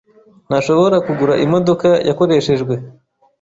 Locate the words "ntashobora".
0.47-0.95